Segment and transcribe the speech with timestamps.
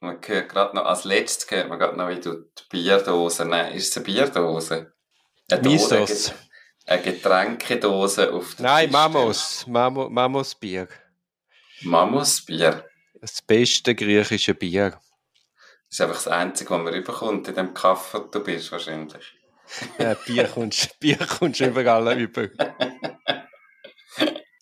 [0.00, 3.72] Man hört gerade noch, als letztes hört man gerade noch, wie du die Bierdose, nein,
[3.74, 4.92] ist es eine Bierdose?
[5.50, 6.34] Eine Dose.
[6.86, 9.66] Eine Getränkedose auf der Nein, Tisch Mamos.
[9.66, 10.86] Mamo, Mamos Bier.
[10.86, 11.90] stellen.
[11.90, 12.84] Mammosbier.
[13.20, 14.90] Das beste griechische Bier.
[14.90, 15.00] Das
[15.90, 19.32] ist einfach das Einzige, was man rüberkommt in dem Kaffee, wo du bist, wahrscheinlich.
[19.98, 22.48] Ja, Bier kommst, Bier kommst überall über.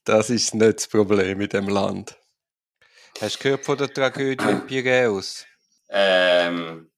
[0.04, 2.16] Das ist nicht das Problem in dem Land.
[3.20, 5.46] Hast du gehört von der Tragödie in Piräus?
[5.88, 6.90] Ähm,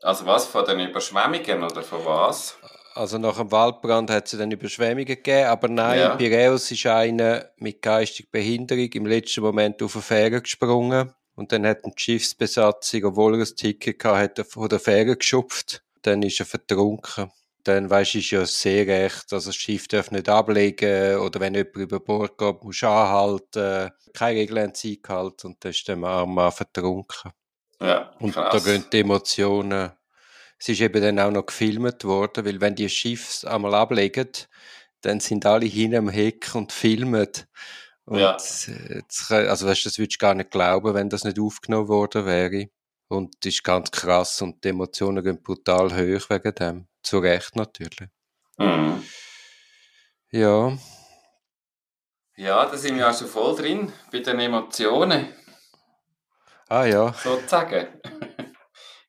[0.00, 2.56] also was, von den Überschwemmungen oder von was?
[2.94, 6.12] Also nach dem Waldbrand hat es dann Überschwemmungen gegeben, aber nein, Ja.
[6.12, 11.52] in Piräus ist einer mit geistiger Behinderung im letzten Moment auf eine Fähre gesprungen und
[11.52, 15.82] dann hat die Schiffsbesatzung, obwohl er ein Ticket hatte, von der Fähre geschupft.
[16.02, 17.30] Dann ist er vertrunken.
[17.64, 21.54] Dann weisst du, ist ja sehr recht, also das Schiff darf nicht ablegen oder wenn
[21.54, 23.90] jemand über Bord geht, muss anhalten.
[24.12, 27.30] Keine Regeln haben sie eingehalten und dann ist der Mann vertrunken.
[27.80, 28.52] Ja, Und krass.
[28.52, 29.92] da gehen die Emotionen.
[30.58, 34.28] Es ist eben dann auch noch gefilmt worden, weil wenn die Schiffe einmal ablegen,
[35.02, 37.28] dann sind alle hin am Heck und filmen.
[38.04, 38.36] Und Ja.
[38.36, 42.68] jetzt, also weißt, das würdest du gar nicht glauben, wenn das nicht aufgenommen worden wäre.
[43.08, 46.88] Und das ist ganz krass und die Emotionen gehen brutal hoch wegen dem.
[47.02, 48.08] Zu Recht natürlich.
[48.58, 49.02] Mhm.
[50.30, 50.76] Ja,
[52.36, 55.34] Ja, da sind wir also voll drin, bei den Emotionen,
[56.68, 58.00] ah ja, sozusagen.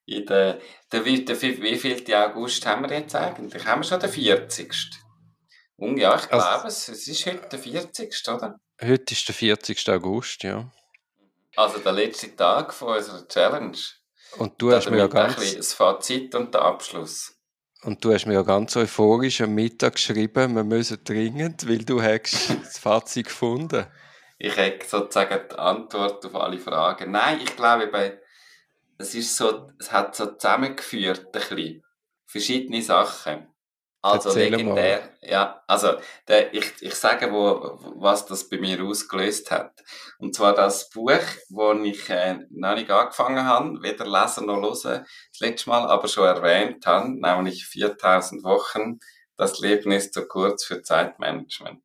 [0.05, 0.59] In der,
[0.91, 3.65] der, wie, der, wie viel August haben wir jetzt eigentlich?
[3.65, 4.75] Haben wir schon den 40.
[5.77, 6.89] Und ja, ich Also- glaube es.
[6.89, 8.27] Es ist heute der 40.
[8.27, 8.59] oder?
[8.81, 9.89] heute ist der 40.
[9.89, 10.69] August, ja.
[11.55, 13.77] Also der letzte Tag von unserer Challenge.
[14.37, 15.39] Und du hast mir ja Damit ein ganz...
[15.39, 17.39] bisschen das Fazit und der Abschluss.
[17.83, 22.01] Und du hast mir ja ganz euphorisch am Mittag geschrieben, wir müssen dringend, weil du
[22.01, 23.85] hast das Fazit gefunden.
[24.39, 27.11] Ich habe sozusagen die Antwort auf alle Fragen.
[27.11, 28.19] Nein, ich glaube, bei,
[28.97, 31.83] es ist so, es hat so zusammengeführt, ein bisschen,
[32.25, 33.52] verschiedene Sachen.
[34.05, 35.93] Also Erzähl legendär, ja, also
[36.27, 39.81] der, ich, ich sage, wo, was das bei mir ausgelöst hat.
[40.17, 45.05] Und zwar das Buch, wo ich äh, noch nicht angefangen habe, weder lesen noch hören,
[45.31, 48.99] das letzte Mal aber schon erwähnt habe, nämlich 4000 Wochen,
[49.37, 51.81] das Leben ist zu kurz für Zeitmanagement.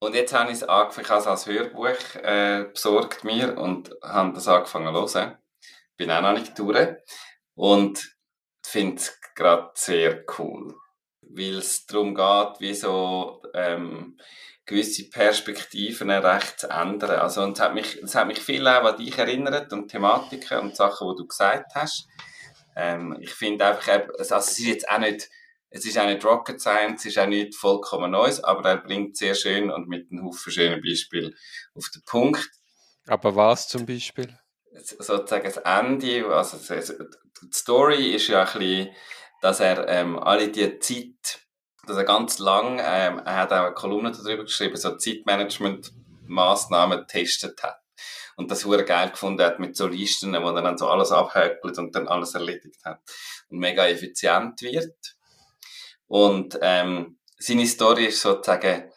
[0.00, 3.94] Und jetzt habe ich es angefangen, ich habe es als Hörbuch äh, besorgt mir und
[4.02, 5.38] habe das angefangen zu hören.
[5.96, 6.96] Bin auch noch nicht durch
[7.54, 8.16] und
[8.60, 10.74] finde es gerade sehr cool,
[11.34, 14.18] weil es darum geht, wie so ähm,
[14.66, 17.18] gewisse Perspektiven recht zu ändern.
[17.18, 20.58] Also und es hat mich, es hat mich viel auch an dich erinnert und Thematiken
[20.58, 22.06] und Sachen, die du gesagt hast.
[22.76, 25.28] Ähm, ich finde einfach, also es ist jetzt auch nicht
[25.70, 29.16] es ist auch nicht Rocket Science, es ist auch nicht vollkommen Neues, aber er bringt
[29.16, 31.34] sehr schön und mit einem Haufen schönen Beispielen
[31.74, 32.50] auf den Punkt.
[33.06, 34.36] Aber was zum Beispiel?
[34.72, 38.88] Sozusagen das Ende, also die Story ist ja ein bisschen,
[39.40, 41.40] dass er ähm, alle die Zeit,
[41.86, 47.62] dass er ganz lang, ähm, er hat auch eine Kolumne darüber geschrieben, so Zeitmanagement-Maßnahmen getestet
[47.62, 47.80] hat.
[48.36, 51.78] Und das wurde geil gefunden hat mit so Listen, wo er dann so alles abhökelt
[51.78, 53.00] und dann alles erledigt hat.
[53.48, 55.16] Und mega effizient wird.
[56.06, 58.90] Und ähm, seine Story ist sozusagen,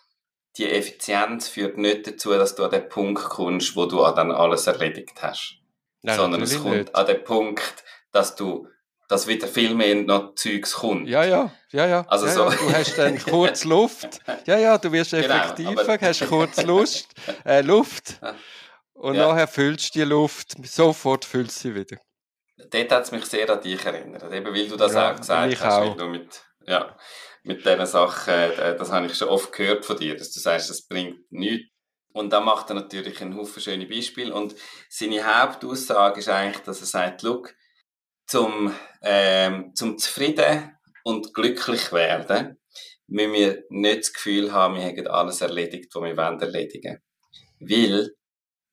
[0.57, 4.67] die Effizienz führt nicht dazu, dass du an den Punkt kommst, wo du dann alles
[4.67, 5.63] erledigt hast.
[6.03, 6.95] Nein, sondern es kommt nicht.
[6.95, 8.67] an den Punkt, dass du,
[9.13, 11.07] dass wieder viel mehr noch Zeugs kommt.
[11.07, 12.05] Ja, ja, ja, ja.
[12.07, 12.55] Also ja, so- ja.
[12.57, 14.19] Du hast dann kurz Luft.
[14.47, 17.09] Ja, ja, du wirst Genau, effektiver, aber- hast kurz Lust,
[17.45, 18.19] äh, Luft.
[18.93, 19.27] Und Ja.
[19.27, 21.97] nachher füllst du die Luft, sofort füllst du sie wieder.
[22.71, 25.59] Dort hat es mich sehr an dich erinnert, eben weil du das Ja, auch gesagt
[25.61, 25.95] hast, auch.
[25.97, 26.95] du mit, ja,
[27.43, 30.71] mit diesen Sachen, äh, das habe ich schon oft gehört von dir, dass du sagst,
[30.71, 31.67] das bringt nichts.
[32.13, 34.33] Und dann macht er natürlich einen Haufen schöne Beispiele.
[34.33, 34.55] Und
[34.89, 37.53] seine Hauptaussage ist eigentlich, dass er sagt, look,
[38.27, 42.59] zum, ähm, zum zufrieden und glücklich werden,
[43.07, 47.01] müssen wir nicht das Gefühl haben, wir hätten alles erledigt, was wir wollen erledigen.
[47.59, 48.15] Weil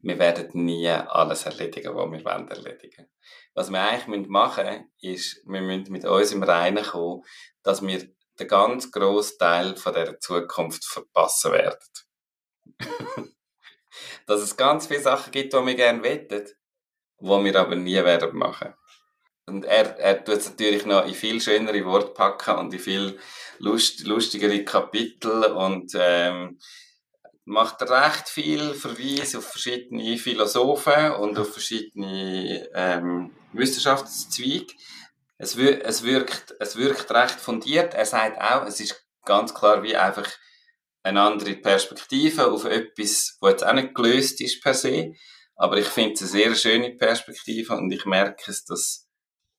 [0.02, 3.10] wir werden nie alles erledigen, was wir wollen erledigen.
[3.54, 7.22] Was wir eigentlich machen müssen, ist, wir müssen mit uns im Reinen kommen,
[7.62, 8.08] dass wir
[8.38, 11.78] den ganz grossen Teil von dieser Zukunft verpassen werden.
[14.26, 16.56] dass es ganz viele Sachen gibt, die wir gerne wettet,
[17.20, 18.74] die wir aber nie werden machen.
[19.50, 23.18] Und er, er tut es natürlich noch in viel schönere Worte packen und in viel
[23.58, 26.58] lust, lustigere Kapitel und ähm,
[27.44, 34.72] macht recht viel Verweis auf verschiedene Philosophen und auf verschiedene ähm, Wissenschaftszweige.
[35.36, 37.94] Es, es, wirkt, es wirkt recht fundiert.
[37.94, 40.28] Er sagt auch, es ist ganz klar wie einfach
[41.02, 45.14] eine andere Perspektive auf etwas, was jetzt auch nicht gelöst ist per se.
[45.56, 49.09] Aber ich finde es eine sehr schöne Perspektive und ich merke es, dass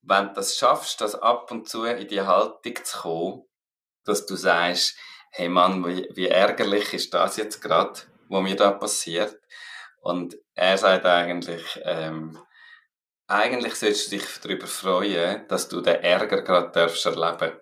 [0.04, 3.44] wenn du das schaffst, das ab und zu in die Haltung zu kommen,
[4.06, 4.98] dass du sagst,
[5.32, 8.00] hey Mann, wie, wie ärgerlich ist das jetzt gerade,
[8.30, 9.40] was mir da passiert.
[10.02, 12.38] Und er sagt eigentlich, ähm,
[13.28, 17.58] eigentlich solltest du dich darüber freuen, dass du den Ärger gerade darfst erleben.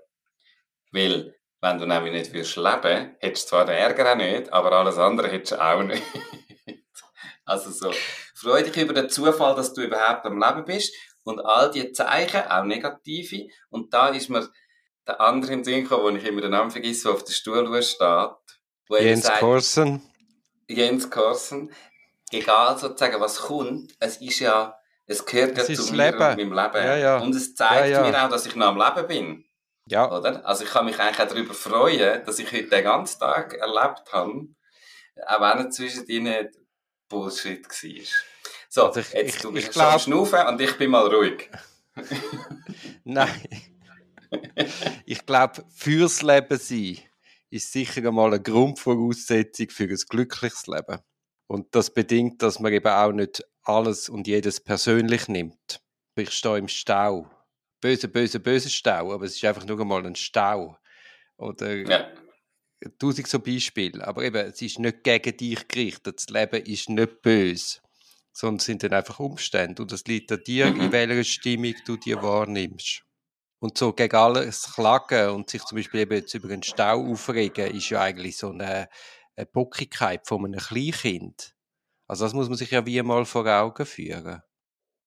[0.91, 4.71] Weil, wenn du nämlich nicht wirst leben, hättest du zwar den Ärger auch nicht, aber
[4.71, 6.01] alles andere hättest du auch nicht.
[7.45, 7.93] also so,
[8.33, 12.41] freu dich über den Zufall, dass du überhaupt am Leben bist und all die Zeichen,
[12.49, 13.47] auch negative.
[13.69, 14.49] Und da ist mir
[15.07, 17.83] der andere im Sinn gekommen, wo ich immer den Namen vergesse, der auf der Stuhl
[17.83, 18.29] steht.
[18.89, 20.01] Jens sagt, Korsen.
[20.67, 21.71] Jens Korsen.
[22.31, 24.75] Egal sozusagen, was kommt, es ist ja,
[25.05, 26.13] es gehört ja zu mir Leben.
[26.13, 26.85] und meinem Leben.
[26.85, 27.17] Ja, ja.
[27.17, 29.45] Und es zeigt ja, mir auch, dass ich noch am Leben bin.
[29.87, 30.11] Ja.
[30.11, 30.45] Oder?
[30.45, 34.13] Also ich kann mich eigentlich auch darüber freuen, dass ich heute den ganzen Tag erlebt
[34.13, 34.47] habe,
[35.25, 36.49] auch wenn es zwischen ihnen
[37.07, 38.05] Bullshit war.
[38.71, 39.99] So, also ich, jetzt ich, du bist ich glaub...
[39.99, 41.49] schnaufen und ich bin mal ruhig.
[43.03, 43.41] Nein.
[45.05, 46.99] ich glaube, fürs Leben sein
[47.49, 50.99] ist sicher einmal eine Grundvoraussetzung für ein glückliches Leben.
[51.47, 55.81] Und das bedingt, dass man eben auch nicht alles und jedes persönlich nimmt.
[56.15, 57.27] Ich stehe im Stau.
[57.81, 60.77] Böse, böse, böse Stau, aber es ist einfach nur einmal ein Stau.
[61.37, 62.11] Oder ja.
[62.99, 64.05] tausend so Beispiele.
[64.07, 66.17] Aber eben, es ist nicht gegen dich gerichtet.
[66.17, 67.79] Das Leben ist nicht böse
[68.31, 69.81] sondern sind dann einfach Umstände.
[69.81, 70.81] Und es liegt an dir, mhm.
[70.81, 73.03] in welcher Stimmung du dir wahrnimmst.
[73.59, 77.75] Und so gegen alles klagen und sich zum Beispiel eben jetzt über einen Stau aufregen,
[77.75, 78.87] ist ja eigentlich so eine,
[79.35, 81.53] eine Bockigkeit von einem Kleinkind.
[82.07, 84.41] Also das muss man sich ja wie mal vor Augen führen.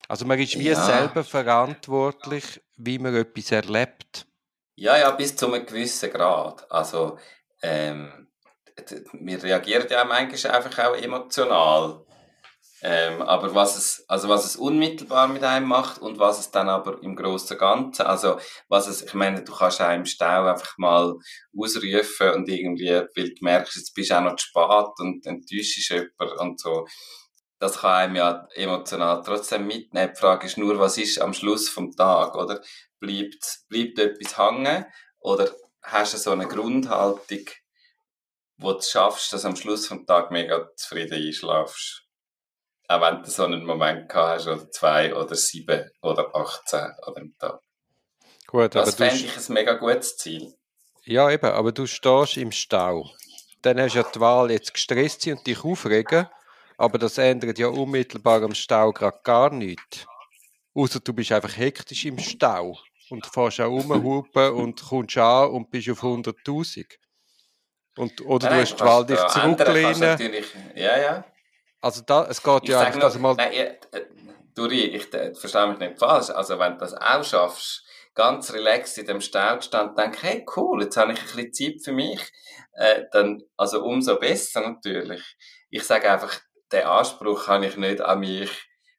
[0.07, 0.85] Also man ist wie ja.
[0.85, 4.27] selber verantwortlich, wie man etwas erlebt.
[4.75, 6.69] Ja, ja, bis zu einem gewissen Grad.
[6.71, 7.17] Also
[7.61, 8.27] ähm,
[9.13, 12.05] wir reagieren ja manchmal einfach auch emotional.
[12.85, 16.67] Ähm, aber was es, also was es unmittelbar mit einem macht und was es dann
[16.67, 18.37] aber im großen Ganzen, also
[18.67, 21.15] was es, ich meine, du kannst auch im Stau einfach mal
[21.57, 25.89] ausrufen und irgendwie, weil du merkst, jetzt bist du auch noch zu spät und enttäuschst
[25.91, 26.85] jemanden und so.
[27.57, 30.11] Das kann einem ja emotional trotzdem mitnehmen.
[30.13, 32.61] Die Frage ist nur, was ist am Schluss vom Tag, oder?
[32.99, 34.85] Bleibt, bleibt etwas hängen
[35.21, 35.49] oder
[35.81, 37.45] hast du so eine Grundhaltung,
[38.57, 42.02] wo du schaffst, dass am Schluss vom Tag mega zufrieden einschlafst?
[42.93, 47.13] Auch wenn du so einen Moment gehabt hast, oder zwei, oder sieben, oder 18 an
[47.15, 47.59] dem Tag.
[48.45, 50.53] Gut, das fände ich ein mega gutes Ziel.
[51.03, 53.09] Ja, eben, aber du stehst im Stau.
[53.63, 56.27] Dann hast du ja die Wahl, jetzt gestresst sein und dich aufregen,
[56.77, 60.05] aber das ändert ja unmittelbar am Stau gerade gar nichts.
[60.75, 62.77] Außer du bist einfach hektisch im Stau
[63.09, 66.85] und fährst auch rumhupen und kommst an und bist auf 100.000.
[67.97, 70.43] Und, oder Nein, du hast die Wahl, dich zurücklehnen.
[70.75, 71.25] Ja, ja.
[71.83, 73.35] Also da, es geht ich ja eigentlich, dass mal...
[73.35, 73.75] Nein, äh,
[74.55, 76.29] Duri, ich äh, verstehe mich nicht falsch.
[76.29, 77.83] Also wenn du das auch schaffst,
[78.15, 81.83] ganz relaxed in dem Stau stand, denke hey cool, jetzt habe ich ein bisschen Zeit
[81.83, 82.21] für mich,
[82.71, 85.21] äh, dann, also umso besser natürlich.
[85.69, 86.39] Ich sage einfach,
[86.71, 88.49] den Anspruch habe ich nicht an mich,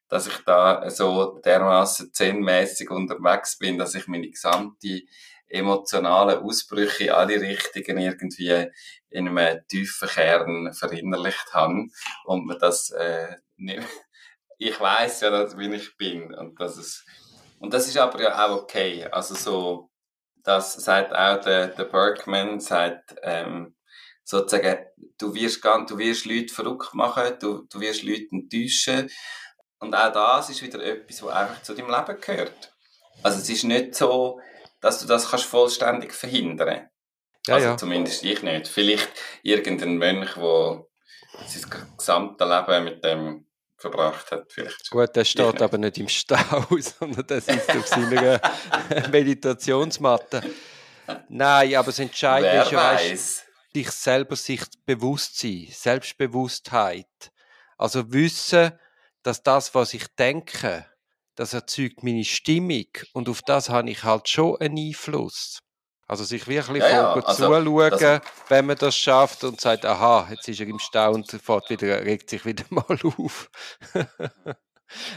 [0.07, 5.01] dass ich da so dermaßen zehnmäßig unterwegs bin, dass ich meine gesamte
[5.47, 8.67] emotionale Ausbrüche in alle Richtungen irgendwie
[9.09, 11.85] in einem tiefen Kern verinnerlicht habe
[12.25, 13.81] und man das äh, nicht,
[14.57, 17.05] ich weiß ja, dass, wie ich bin und das ist
[17.59, 19.05] und das ist aber ja auch okay.
[19.11, 19.89] Also so,
[20.43, 23.75] das sagt auch der, der Bergman, sagt ähm,
[24.23, 24.85] sozusagen,
[25.17, 29.09] du wirst ganz, du wirst Leute verrückt machen, du, du wirst Leute enttäuschen
[29.79, 32.73] und auch das ist wieder etwas, was einfach zu deinem Leben gehört.
[33.23, 34.39] Also es ist nicht so,
[34.85, 36.87] dass du das kannst vollständig verhindern
[37.47, 37.77] ja, Also ja.
[37.77, 38.67] zumindest ich nicht.
[38.67, 39.09] Vielleicht
[39.41, 40.85] irgendein Mönch, der
[41.47, 44.53] sein gesamtes Leben mit dem verbracht hat.
[44.53, 48.39] Vielleicht Gut, der steht aber nicht im Stau, sondern der sitzt auf seiner
[49.11, 50.43] Meditationsmatte.
[51.29, 57.31] Nein, aber das Entscheidende Wer ist ja, weißt, dich selber sich bewusst sein, Selbstbewusstheit.
[57.75, 58.71] Also wissen,
[59.23, 60.85] dass das, was ich denke,
[61.35, 65.59] das erzeugt meine Stimmung und auf das habe ich halt schon einen Einfluss.
[66.07, 67.13] Also sich wirklich ja, ja.
[67.13, 68.21] Also, zuschauen, das...
[68.47, 71.99] wenn man das schafft und sagt, aha, jetzt ist er im Stau und fährt wieder,
[72.01, 73.49] regt sich wieder mal auf.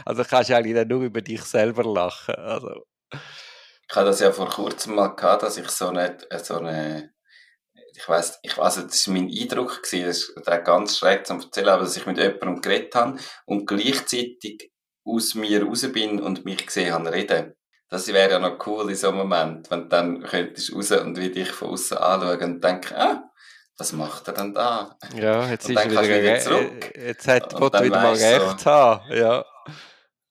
[0.05, 2.35] also kannst du eigentlich nur über dich selber lachen.
[2.35, 7.13] Also, Ich hatte das ja vor kurzem mal gehabt, dass ich so eine, so eine
[7.99, 11.69] ich weiß, ich, also das war mein Eindruck gewesen, das ist ganz schräg zu erzählen,
[11.69, 14.68] aber dass ich mit jemandem geredet habe und gleichzeitig
[15.15, 17.53] aus mir raus bin und mich gesehen habe reden.
[17.89, 21.17] Das wäre ja noch cool in so einem Moment, wenn du dann könntest raus und
[21.17, 23.23] wie dich von außen anschauen und denken, ah,
[23.77, 24.97] was macht er denn da?
[25.15, 26.93] Ja, jetzt und ist wieder, wieder zurück.
[26.95, 28.69] Jetzt hat Gott wieder mal recht so.
[28.69, 29.45] haben, ja.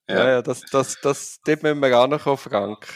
[0.09, 2.87] Ja, ja, ja das, das, das, dort müssen wir auch noch Frank.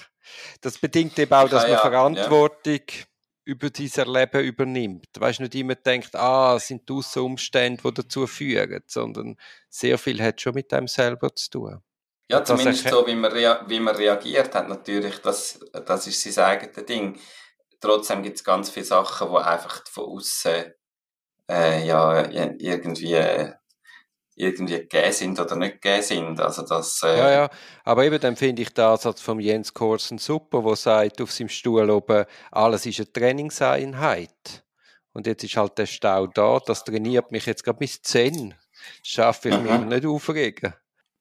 [0.61, 3.05] Das bedingt eben auch, dass man Verantwortung ja
[3.45, 5.09] über sein Leben übernimmt.
[5.19, 9.37] Weißt nicht immer denkt, ah, es sind die Umstände, die dazu führen, sondern
[9.69, 11.83] sehr viel hat schon mit einem selber zu tun.
[12.29, 16.87] Ja, zumindest so, wie man, wie man reagiert hat, natürlich, das, das ist sein eigenes
[16.87, 17.19] Ding.
[17.81, 20.73] Trotzdem gibt es ganz viele Sachen, die einfach von außen
[21.51, 23.53] äh, ja, irgendwie äh,
[24.35, 26.41] irgendwie gegeben sind oder nicht gegeben sind.
[26.41, 27.51] Also das, äh ja, ja,
[27.85, 31.49] aber eben dann finde ich den Ansatz von Jens Korsen super, wo sagt auf seinem
[31.49, 34.65] Stuhl oben, alles ist eine Trainingseinheit.
[35.13, 38.55] Und jetzt ist halt der Stau da, das trainiert mich jetzt gerade bis 10.
[39.03, 39.65] Schaffe ich mhm.
[39.65, 40.75] mich nicht aufregen.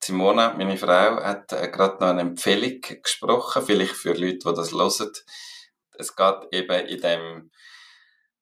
[0.04, 4.72] Simona, meine Frau, hat äh, gerade noch eine Empfehlung gesprochen, vielleicht für Leute, die das
[4.72, 5.12] hören.
[5.98, 7.52] Es geht eben in dem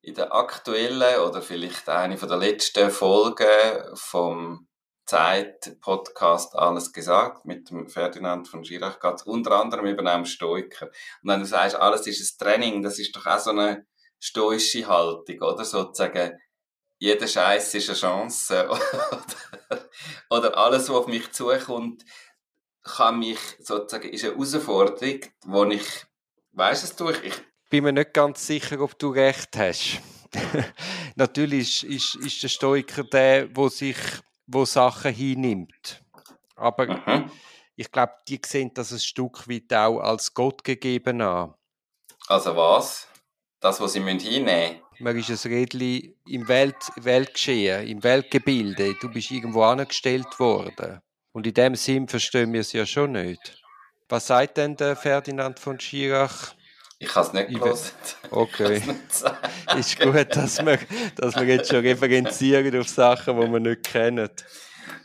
[0.02, 4.70] in der aktuellen oder vielleicht eine von der letzten Folgen vom
[5.10, 10.86] Zeit-Podcast alles gesagt mit dem Ferdinand von Schirach geht unter anderem auch um Stoiker.
[10.86, 13.88] Und wenn du sagst, alles ist ein Training, das ist doch auch so eine
[14.20, 15.66] stoische Haltung, oder?
[15.66, 16.38] Sozusagen,
[17.00, 18.70] jeder Scheiß ist eine Chance.
[18.70, 19.90] oder,
[20.30, 22.06] oder alles, was auf mich zukommt,
[22.84, 26.06] kann mich sozusagen, ist eine Herausforderung, wo ich,
[26.52, 27.34] weißt du, ich
[27.70, 30.02] bin mir nicht ganz sicher, ob du recht hast.
[31.16, 33.98] Natürlich ist, ist, ist der Stoiker der, wo sich
[34.48, 36.04] wo Sachen hinnimmt.
[36.56, 37.32] Aber mhm.
[37.76, 41.54] ich glaube, die sehen das ein Stück weit auch als Gott gegeben an.
[42.28, 43.08] Also was?
[43.60, 44.82] Das, was sie hinnehmen müssen?
[45.00, 48.96] Man ist ein Rädchen im Welt, Weltgeschehen, im Weltgebilde.
[49.00, 51.00] Du bist irgendwo angestellt worden.
[51.32, 53.62] Und in dem Sinn verstehen wir es ja schon nicht.
[54.10, 56.54] Was sagt denn der Ferdinand von Schirach?
[57.02, 57.92] Ich habe es nicht gelesen.
[58.30, 58.84] Okay.
[59.78, 60.78] ist gut, dass wir,
[61.16, 64.30] dass wir jetzt schon referenzieren auf Sachen, die wir nicht kennen.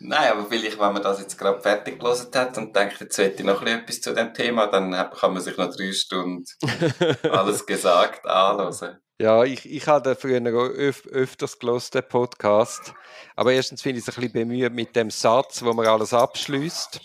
[0.01, 3.43] Nein, aber vielleicht, wenn man das jetzt gerade fertig gelesen hat und denkt, jetzt hätte
[3.43, 6.45] ich noch etwas zu dem Thema, dann kann man sich noch drei Stunden
[7.31, 8.99] alles gesagt anhören.
[9.21, 12.93] Ja, ich, ich habe früher öf öfters gelesen, den Podcast.
[13.37, 17.01] Aber erstens finde ich es ein bisschen bemüht mit dem Satz, wo man alles abschließt.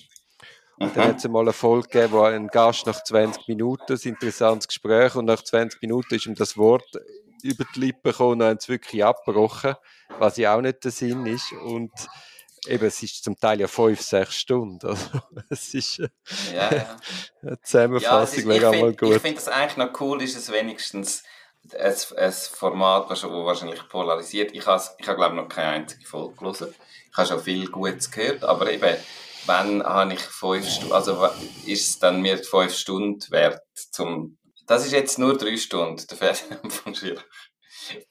[0.79, 3.99] Und dann hat es mal eine Folge gegeben, wo ein Gast nach 20 Minuten, ein
[4.01, 6.89] interessantes Gespräch, und nach 20 Minuten ist ihm das Wort
[7.43, 9.75] über die Lippen gekommen und haben es wirklich abgebrochen,
[10.17, 11.51] was ja auch nicht der Sinn ist.
[11.51, 11.91] Und
[12.67, 14.87] eben, es ist zum Teil ja fünf, sechs Stunden.
[14.87, 15.09] Also,
[15.49, 16.09] es ist ja,
[16.53, 16.99] ja.
[17.41, 19.15] eine Zusammenfassung, ja, wäre auch mal gut.
[19.15, 21.23] Ich finde es eigentlich noch cool, ist es wenigstens
[21.77, 24.51] ein, ein Format, das wahrscheinlich polarisiert.
[24.53, 26.73] Ich habe, ich habe glaube ich, noch keine einzige Folge gelesen.
[27.11, 28.95] Ich habe schon viel Gutes gehört, aber eben,
[29.49, 31.27] wann habe ich fünf Stunden, also
[31.65, 34.37] ist es dann mir fünf Stunden wert zum,
[34.67, 37.23] das ist jetzt nur drei Stunden, der Ferdinand von Schirach.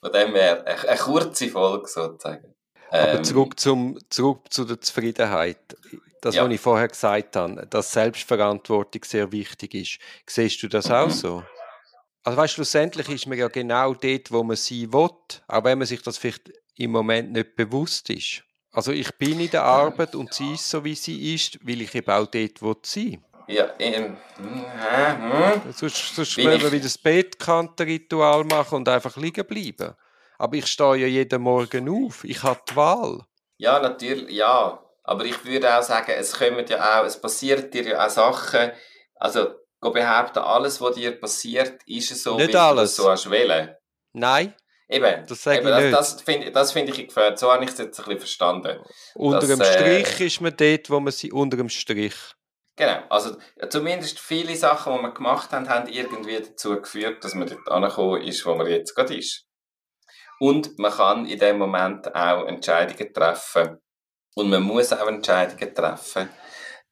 [0.01, 2.55] Von dem her, eine, eine kurze Folge sozusagen.
[2.91, 5.77] Aber ähm, zurück, zum, zurück zu der Zufriedenheit.
[6.21, 6.45] Das, ja.
[6.45, 9.99] was ich vorher gesagt habe, dass Selbstverantwortung sehr wichtig ist.
[10.27, 10.95] Siehst du das mhm.
[10.95, 11.45] auch so?
[12.25, 15.11] Also weißt, schlussendlich ist man ja genau dort, wo man sein will,
[15.47, 18.43] auch wenn man sich das vielleicht im Moment nicht bewusst ist.
[18.79, 21.93] Also ich bin in der Arbeit und sie ist so, wie sie ist, weil ich
[21.97, 28.45] eben auch dort will sein Ja, ähm, äh, Sonst, sonst können wir wieder das Bettkantenritual
[28.45, 29.97] machen und einfach liegen bleiben.
[30.39, 32.23] Aber ich stehe ja jeden Morgen auf.
[32.23, 33.23] Ich habe die Wahl.
[33.57, 34.81] Ja, natürlich, ja.
[35.03, 38.71] Aber ich würde auch sagen, es kommen ja auch, es passiert dir ja auch Sachen.
[39.17, 42.95] Also, behaupten, alles, was dir passiert, ist so, Nicht wie alles.
[42.95, 43.75] du so hast wollen.
[44.13, 44.55] Nein.
[44.91, 47.39] Eben, das sage eben, ich das, das finde find ich gefällt.
[47.39, 48.79] So habe ich es jetzt ein bisschen verstanden.
[49.15, 52.15] Unter dem Strich äh, ist man dort, wo man sie unter dem Strich.
[52.75, 53.37] Genau, also
[53.69, 58.23] zumindest viele Sachen, die wir gemacht haben, haben irgendwie dazu geführt, dass man dort angekommen
[58.23, 59.45] ist, wo man jetzt gerade ist.
[60.39, 63.79] Und man kann in dem Moment auch Entscheidungen treffen.
[64.37, 66.31] Und man muss auch Entscheidungen treffen.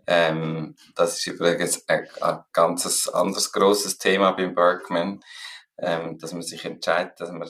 [0.09, 5.21] Ähm, das ist übrigens ein, ein ganz anderes grosses Thema beim Bergman,
[5.79, 7.49] ähm, dass man sich entscheidet, dass man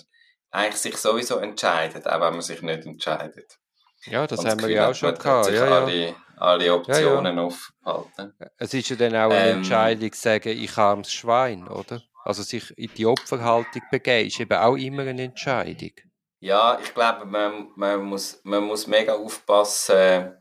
[0.51, 3.59] eigentlich sich sowieso entscheidet, auch wenn man sich nicht entscheidet.
[4.05, 5.51] Ja, das Und haben wir ja auch schon gehabt.
[5.51, 5.85] Ja, ja.
[5.85, 7.49] Alle, alle Optionen ja, ja.
[7.83, 8.35] aufhalten.
[8.57, 12.03] Es ist ja dann auch eine ähm, Entscheidung, sagen, ich armes Schwein, oder?
[12.25, 15.93] Also sich in die Opferhaltung begeben, ist eben auch immer eine Entscheidung.
[16.41, 20.37] Ja, ich glaube, man, man, muss, man muss mega aufpassen,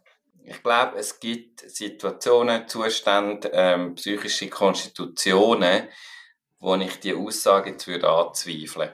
[0.47, 5.87] ich glaube, es gibt Situationen, Zustände, ähm, psychische Konstitutionen,
[6.59, 8.91] wo ich die Aussage jetzt würde anzweifeln.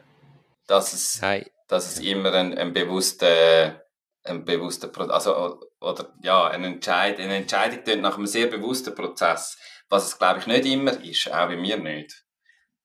[0.68, 1.46] Dass es, Nein.
[1.68, 3.84] dass es immer ein, ein bewusster,
[4.24, 8.96] ein bewusster, Pro- also, oder, ja, ein Entscheid, eine Entscheidung tönt nach einem sehr bewussten
[8.96, 9.58] Prozess.
[9.90, 12.24] Was es, glaube ich, nicht immer ist, auch bei mir nicht.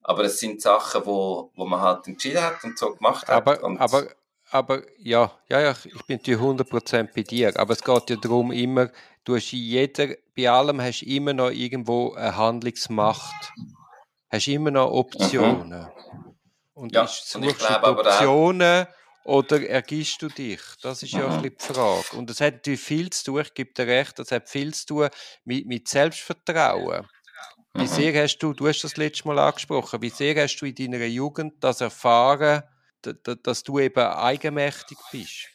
[0.03, 3.35] Aber es sind Sachen, wo, wo man halt entschieden hat und so gemacht hat.
[3.47, 4.09] Aber, aber,
[4.51, 7.59] aber ja, ja, ja, ich bin natürlich 100% bei dir.
[7.59, 8.91] Aber es geht ja darum, immer,
[9.25, 13.53] du hast in jeder, bei allem hast du immer noch irgendwo eine Handlungsmacht.
[14.31, 15.89] Hast immer noch Optionen.
[16.77, 18.87] Und Ja, und ich du die glaube auch- Optionen
[19.25, 20.61] oder ergibst du dich?
[20.83, 22.17] Das ist ja ein bisschen die Frage.
[22.17, 24.87] Und das hat natürlich viel zu tun, ich gebe dir recht, das hat viel zu
[24.87, 25.09] tun
[25.45, 27.09] mit, mit Selbstvertrauen.
[27.75, 27.87] Wie Mhm.
[27.87, 31.05] sehr hast du, du hast das letzte Mal angesprochen, wie sehr hast du in deiner
[31.07, 32.63] Jugend das erfahren,
[33.43, 35.49] dass du eben eigenmächtig bist?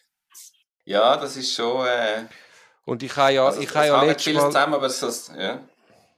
[0.85, 2.25] ja, das ist schon, äh,
[2.85, 5.61] Und ich habe ja, also, ich habe ja letztes Mal zusammen, aber es ist, ja.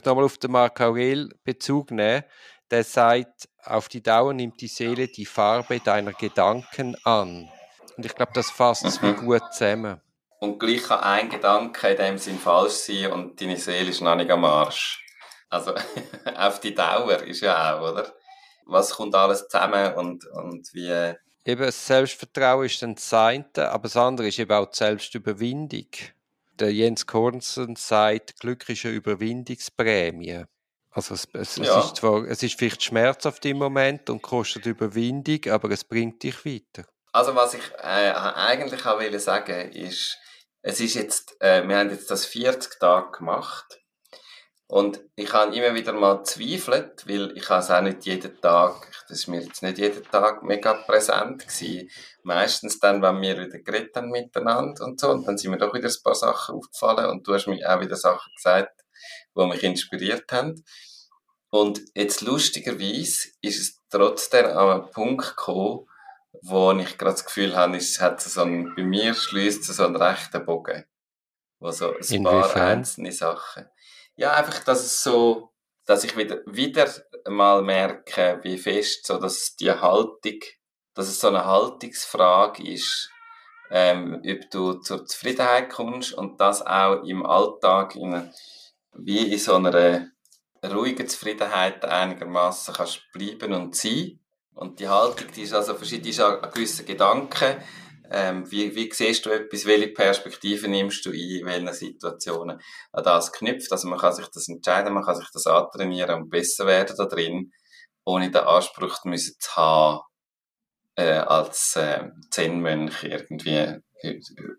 [0.05, 2.23] nochmal auf den Marc Aurel Bezug nehmen.
[2.73, 7.47] Der sagt, auf die Dauer nimmt die Seele die Farbe deiner Gedanken an.
[7.95, 9.17] Und ich glaube, das fasst es wie Mhm.
[9.17, 10.01] gut zusammen.
[10.39, 14.15] Und gleich kann ein Gedanke in dem Sinn falsch sein und deine Seele ist noch
[14.15, 15.05] nicht am Arsch.
[15.49, 15.75] Also,
[16.35, 18.11] auf die Dauer ist ja auch, oder?
[18.65, 21.13] Was kommt alles zusammen und, und wie,
[21.45, 25.89] Eben, das Selbstvertrauen ist dann das eine, aber das andere ist eben auch die Selbstüberwindung.
[26.59, 30.45] Der Jens Kornsen sagt, Glück ist eine Überwindungsprämie.
[30.93, 31.79] Also es, es, Ja.
[31.79, 36.21] es ist zwar, es ist vielleicht schmerzhaft im Moment und kostet Überwindung, aber es bringt
[36.21, 36.87] dich weiter.
[37.11, 40.17] Also was ich äh, eigentlich auch will sagen ist,
[40.61, 43.82] es ist jetzt, äh, wir haben jetzt das 40 Tage gemacht
[44.67, 48.87] und ich habe immer wieder mal gezweifelt, weil ich habe es auch nicht jeden Tag,
[49.07, 51.89] das ist mir jetzt nicht jeden Tag mega präsent gewesen.
[52.23, 55.73] Meistens dann, wenn wir wieder geredet haben miteinander und so, und dann sind mir doch
[55.73, 58.83] wieder ein paar Sachen aufgefallen und du hast mir auch wieder Sachen gesagt,
[59.37, 60.63] die mich inspiriert haben.
[61.49, 65.85] Und jetzt lustigerweise ist es trotzdem an einen Punkt gekommen,
[66.41, 69.97] wo ich gerade das Gefühl habe, es hat so einen, bei mir schließt so einen
[69.97, 70.85] rechten Bogen.
[71.59, 72.61] Wo so ein paar Inwiefern?
[72.79, 73.67] einzelne Sachen.
[74.15, 75.51] Ja, einfach, dass es so,
[75.85, 76.87] dass ich wieder, wieder
[77.27, 80.39] mal merke, wie fest so, dass die Haltung,
[80.93, 83.09] dass es so eine Haltungsfrage ist,
[83.71, 88.31] ähm, ob du zur Zufriedenheit kommst und das auch im Alltag in, einer-
[88.93, 90.07] wie in so einer
[90.63, 94.19] ruhigen Zufriedenheit einigermaßen kannst bleiben und sein.
[94.53, 97.55] Und die Haltung, die ist also verschieden, die ist an gewissen Gedanken.
[98.15, 99.65] Ähm, wie, wie siehst du etwas?
[99.65, 101.15] Welche Perspektive nimmst du ein?
[101.15, 102.61] In welchen Situationen?
[102.91, 103.71] An das knüpft.
[103.71, 107.05] Also man kann sich das entscheiden, man kann sich das antrainieren und besser werden da
[107.05, 107.51] drin,
[108.05, 110.01] ohne den Anspruch zu haben,
[110.95, 113.79] äh, als äh, Zen-Mönch irgendwie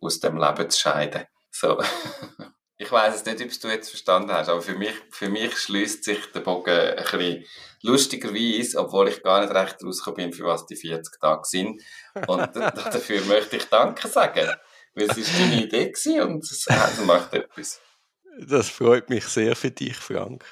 [0.01, 1.25] aus dem Leben zu scheiden.
[1.53, 1.81] So.
[2.77, 6.03] Ich weiß es nicht, ob du jetzt verstanden hast, aber für mich, für mich schließt
[6.03, 7.45] sich der Bogen ein bisschen
[7.83, 11.83] lustigerweise, obwohl ich gar nicht recht rausgekommen bin, für was die 40 Tage sind.
[12.27, 14.51] Und dafür möchte ich Danke sagen.
[14.95, 16.67] Weil es ist deine Idee gewesen und es
[17.05, 17.81] macht etwas.
[18.41, 20.45] Das freut mich sehr für dich, Frank.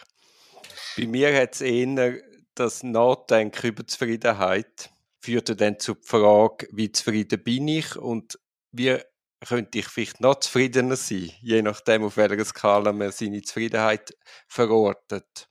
[0.96, 2.20] Bei mir hat es eher
[2.54, 4.90] das Nachdenken über Zufriedenheit
[5.22, 8.38] führte dann zur Frage, wie zufrieden bin ich und
[8.72, 8.98] wie
[9.46, 14.16] könnte ich vielleicht noch zufriedener sein, je nachdem, auf welcher Skala man seine Zufriedenheit
[14.48, 15.48] verortet.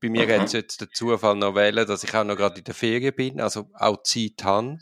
[0.00, 0.34] Bei mir Mhm.
[0.34, 3.14] hat es jetzt den Zufall noch wählen, dass ich auch noch gerade in der Ferien
[3.14, 4.78] bin, also auch Zeit habe.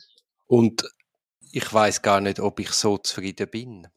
[0.46, 0.84] Und
[1.52, 3.88] ich weiß gar nicht, ob ich so zufrieden bin.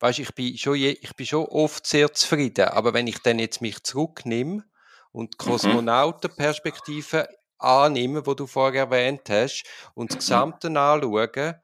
[0.00, 3.38] Weißt, ich bin schon je, ich bin schon oft sehr zufrieden, aber wenn ich dann
[3.38, 4.64] jetzt mich zurücknehme
[5.12, 5.44] und die Mhm.
[5.44, 7.28] Kosmonautenperspektive
[7.58, 11.62] annehme, wo du vorher erwähnt hast, und das Gesamte anschaue,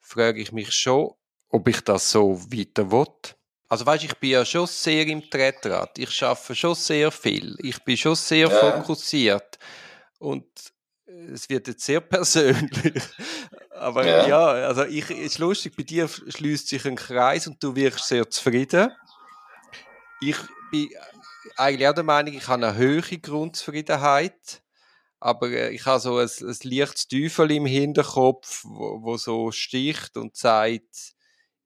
[0.00, 1.14] frage ich mich schon,
[1.50, 3.06] ob ich das so weiter will.
[3.68, 5.96] Also weißt, ich bin ja schon sehr im Trettrad.
[5.98, 7.56] Ich schaffe schon sehr viel.
[7.58, 8.72] Ich bin schon sehr Ja.
[8.72, 9.58] fokussiert.
[10.18, 10.46] Und
[11.06, 13.02] es wird jetzt sehr persönlich.
[13.70, 14.26] Aber Ja.
[14.26, 18.08] ja, also ich, es ist lustig, bei dir schließt sich ein Kreis und du wirkst
[18.08, 18.90] sehr zufrieden.
[20.20, 20.36] Ich
[20.70, 20.90] bin
[21.56, 24.62] eigentlich auch der Meinung, ich habe eine höhere Grundzufriedenheit.
[25.20, 30.16] Aber äh, ich habe so ein, ein leichtes Teufel im Hinterkopf, wo, wo so sticht
[30.16, 31.12] und sagt,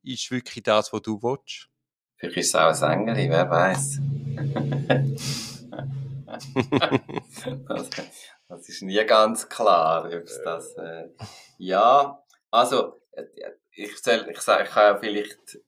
[0.05, 1.69] ist wirklich das, was du willst?
[2.17, 4.01] Vielleicht ist es auch ein Engel, wer weiß.
[7.69, 7.91] das,
[8.49, 10.75] das ist nie ganz klar, ob es das.
[10.77, 11.09] Äh,
[11.59, 13.25] ja, also äh,
[13.73, 15.59] ich soll, ich sage, ich kann ja vielleicht,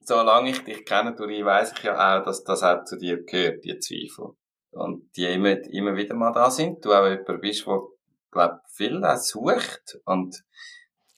[0.00, 3.64] solange ich dich kenne, durch weiß ich ja auch, dass das auch zu dir gehört,
[3.64, 4.36] die Zweifel.
[4.70, 6.84] Und die immer, immer wieder mal da sind.
[6.84, 7.80] Du auch jemand bist, der,
[8.30, 10.44] glaube viel auch sucht und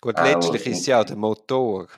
[0.01, 1.89] Gut, letztlich ist es ja auch der Motor.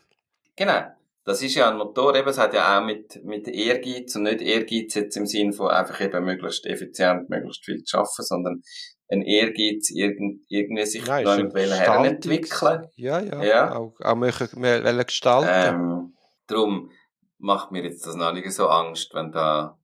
[0.60, 0.82] Genau.
[1.24, 4.42] das ist ja ein Motor, eben, es hat ja auch mit, mit Ehrgeiz und nicht
[4.42, 8.62] Ehrgeiz jetzt im Sinn von einfach eben möglichst effizient, möglichst viel zu schaffen, sondern
[9.08, 12.86] ein Ehrgeiz, irgend, irgendwie sich Nein, noch entwickeln.
[12.94, 13.42] Ja, ja.
[13.42, 13.74] Ja.
[13.74, 15.48] Auch, auch möchten, wir gestalten.
[15.50, 16.14] Ähm,
[16.46, 16.90] darum
[17.38, 19.78] macht mir jetzt das noch nicht so Angst, wenn da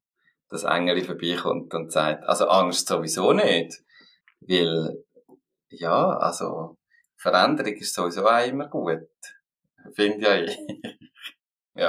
[0.51, 3.83] das Engel vorbeikommt und sagt, also Angst sowieso nicht,
[4.41, 5.03] weil,
[5.71, 6.77] ja, also,
[7.17, 9.09] Veränderung ist sowieso auch immer gut.
[9.95, 10.57] Finde ja ich.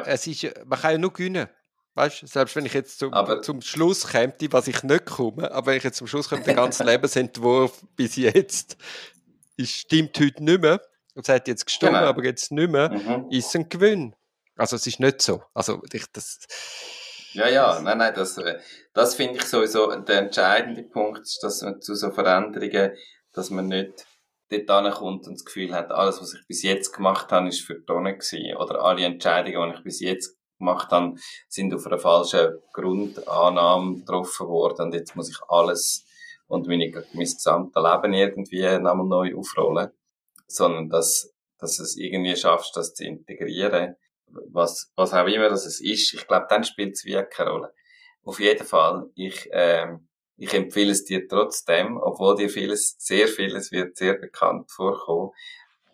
[0.06, 1.48] Es ist, ja- man kann ja nur gewinnen.
[1.96, 5.52] Weißt du, selbst wenn ich jetzt zum, Aber- zum Schluss käme, was ich nicht komme,
[5.52, 8.78] aber wenn ich jetzt zum Schluss komme, der ganze Lebensentwurf bis jetzt,
[9.56, 10.82] ist, stimmt heute nicht mehr.
[11.16, 12.06] Und es hat jetzt gestimmt, Genau.
[12.06, 13.32] aber jetzt nicht mehr, Mhm.
[13.32, 14.16] ist ein Gewinn.
[14.56, 15.42] Also es ist nicht so.
[15.56, 16.40] Also ich, das,
[17.34, 18.60] Ja, ja, nein, nein, das, äh,
[18.94, 22.92] das finde ich sowieso der entscheidende Punkt, ist, dass man zu so Veränderungen,
[23.34, 24.06] dass man nicht
[24.50, 27.76] dort ankommt und das Gefühl hat, alles, was ich bis jetzt gemacht habe, ist für
[27.76, 28.56] die Tonne gewesen.
[28.58, 31.16] Oder alle Entscheidungen, die ich bis jetzt gemacht habe,
[31.48, 36.06] sind auf einer falschen Grundannahme getroffen worden und jetzt muss ich alles
[36.48, 39.92] und meine, mein gesamtes Leben irgendwie nochmal neu aufrollen.
[40.48, 43.96] Sondern, dass, dass es irgendwie schaffst, das zu integrieren
[44.50, 47.74] was, was auch immer das ist, ich glaube, dann spielt es wirklich keine Rolle.
[48.24, 50.07] Auf jeden Fall, ich, ähm,
[50.38, 55.32] ich empfehle es dir trotzdem, obwohl dir vieles, sehr vieles wird sehr bekannt vorkommen.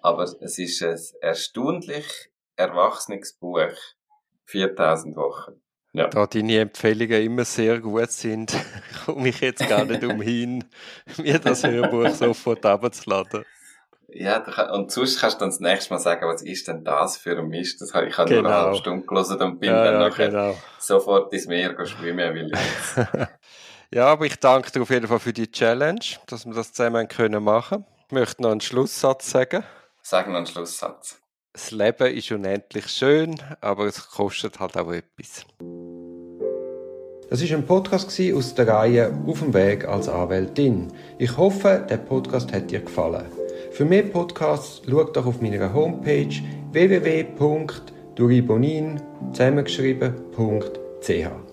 [0.01, 2.05] Aber es ist ein erstaunlich
[2.55, 3.71] erwachsenes Buch.
[4.45, 5.53] 4000 Wochen.
[5.95, 6.07] Ja.
[6.07, 8.51] da deine Empfehlungen immer sehr gut sind,
[9.05, 10.63] komme ich jetzt gar nicht umhin,
[11.17, 13.45] mir das Hörbuch sofort abzuladen.
[14.07, 17.17] Ja, kann, und sonst kannst du dann das nächste Mal sagen, was ist denn das
[17.17, 17.79] für ein Mist?
[17.81, 18.53] Das habe ich habe nur Genau.
[18.55, 20.57] eine halbe Stunde gelesen und bin Ja, dann ja, nachher genau.
[20.79, 23.27] sofort ins Meer schwimmen, weil ich
[23.93, 27.07] Ja, aber ich danke dir auf jeden Fall für die Challenge, dass wir das zusammen
[27.07, 27.85] können machen.
[28.07, 29.63] Ich möchte noch einen Schlusssatz sagen.
[30.01, 31.19] sage noch einen Schlusssatz.
[31.53, 35.45] Das Leben ist unendlich schön, aber es kostet halt auch etwas.
[37.29, 40.91] Das ist ein Podcast aus der Reihe Auf dem Weg als Anwältin.
[41.19, 43.27] Ich hoffe, der Podcast hat dir gefallen.
[43.73, 46.33] Für mehr Podcasts schau doch auf meiner Homepage
[46.71, 48.99] www.duribonin
[49.33, 51.52] zusammengeschrieben.ch.